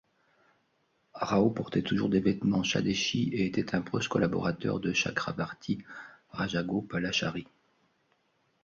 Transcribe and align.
Rao 1.13 1.51
portait 1.51 1.83
toujours 1.83 2.09
des 2.09 2.21
vêtements 2.21 2.63
Swadeshi 2.63 3.29
et 3.33 3.45
était 3.45 3.75
un 3.75 3.83
proche 3.83 4.07
collaborateur 4.07 4.79
de 4.79 4.93
Chakravarti 4.93 5.83
Rajagopalachari. 6.31 7.45